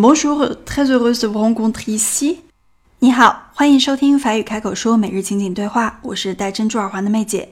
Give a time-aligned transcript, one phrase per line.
[0.00, 2.36] Bonjour, très heureuse de vous rencontrer ici.
[3.00, 5.98] 你好，欢迎收听法语开口说每日情景对话。
[6.04, 7.48] 我是戴珍珠耳环的妹姐。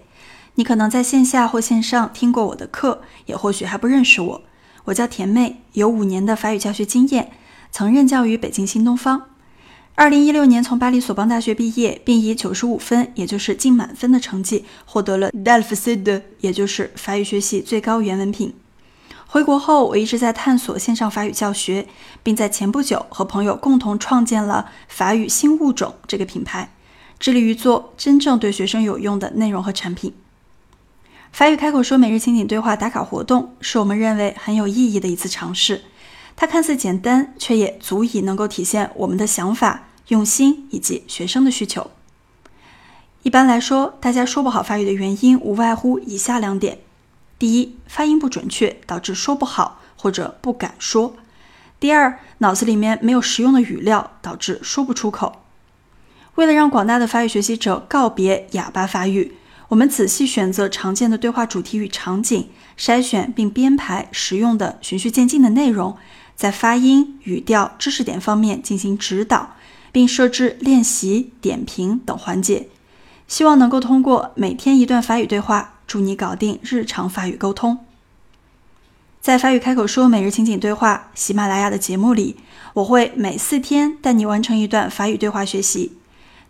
[0.54, 4.42] 你可能在线下或线上听过我的课，也或许还不认识我。
[4.84, 7.32] 我叫甜妹，有五年的法语教学经验，
[7.72, 9.22] 曾任教于北京新东方。
[9.96, 18.54] 二零一六年从巴黎索邦大学毕业，并以九十五分，也就是近满分的成绩，获得了 DELF-C 也就是法语学习最高原文凭。
[19.28, 21.88] 回国后，我一直在探索线上法语教学，
[22.22, 26.72] 并在前不久和朋友共同创建了“法语新物种”这个品牌，
[27.18, 30.14] 致力于做真正对学生有用的内容和产品。
[31.32, 35.82] 法语开口说每日情景对话打卡活动，是我们认为很有意义的一次尝试。
[36.36, 41.90] 它看似简单，却也足以能够体现我们的想法、用心以及学生的需求。
[43.22, 46.78] 一般来说，大家说不好法语的原因无外乎以下两点：
[47.38, 51.14] 第一，发音不准确，导致说不好或者不敢说；
[51.78, 55.42] 第二，脑子里面没有实用的语料，导致说不出口。
[56.36, 59.34] 为了让广大的法语学习者告别哑巴法语，
[59.68, 65.96] 我们仔细选择常见的对话主题与场景，筛选并编排实用的循序渐进的内容。
[66.34, 69.56] 在发音、语调、知识点方面进行指导，
[69.90, 72.68] 并设置练习、点评等环节，
[73.26, 77.78] 希望能够通过每天一段法语对话，助你搞定日常法语沟通。
[79.20, 82.36] 在法语开口说每日情景对话喜马拉雅的节目里，
[82.74, 85.98] 我会每四天带你完成一段法语对话学习。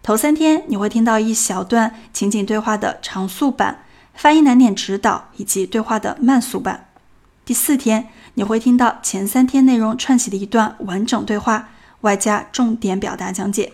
[0.03, 6.89] 头三天你会听到一小段情景对话的长速版、发音难点指导以及对话的慢速版。
[7.45, 8.09] 第四天。
[8.39, 11.71] 你会听到前三天内容串起的一段完整对话，
[12.03, 13.73] 外加重点表达讲解。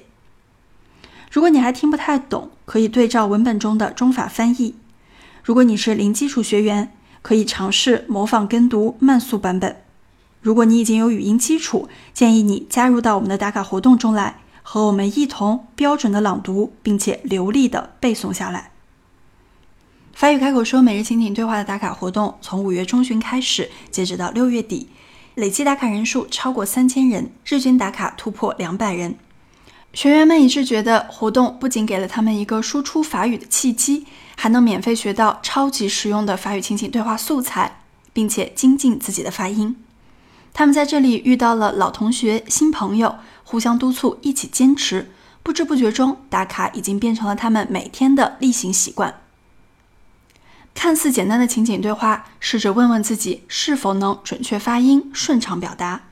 [1.33, 4.77] 如果你还听不太懂，可以对照文本中的中法翻译。
[5.45, 9.83] 如果你是零基础学员，可以尝试模仿跟读慢速版本。
[10.41, 18.71] 如果你已经有语音基础，建议你加入到我们的打卡活动中来，和我们一同标准的朗读，并且流利的背诵下来。
[20.12, 24.89] 法语开口说每日情景对话的打卡活动从五月中旬开始，截止到六月底，
[25.34, 29.16] 累计打卡人数超过三千人，日均打卡突破两百人。
[29.92, 37.80] 学员们一致觉得，活动不仅给了他们一个输出法语的契机，还能免费学到超级实用的法语情景对话素材，
[38.12, 39.76] 并且精进自己的发音。
[40.54, 45.10] 他们在这里遇到了老同学、新朋友，互相督促，一起坚持，
[45.42, 49.20] 不知不觉中，打卡已经变成了他们每天的例行习惯。
[50.74, 56.04] 看似简单的情景对话，试着问问自己是否能准确发音、顺畅表达。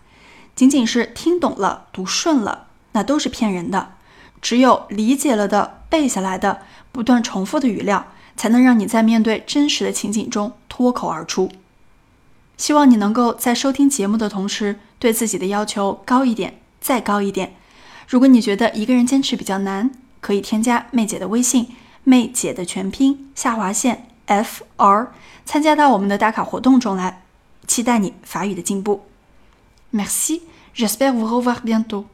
[0.55, 3.93] 仅仅是听懂了、读顺了，那都是骗人的。
[4.43, 6.63] 只有理解了的、背下来的、
[6.93, 8.07] 不断重复的语料，
[8.37, 11.51] 才能让你在面对真实的情景中脱口而出。
[12.57, 17.55] 希望你能够在收听节目的同时，对自己的要求高一点，再高一点。
[18.09, 19.91] 如果你觉得一个人坚持比较难，
[20.21, 21.69] 可以添加妹姐的微信，
[22.05, 24.07] 妹姐的全拼下划线。
[24.27, 25.13] F R
[25.45, 27.23] 参加到我们的打卡活动中来，
[27.67, 29.03] 期待你法语的进步。
[29.93, 30.43] Merci,
[30.75, 32.05] j'espère vous revoir bientôt.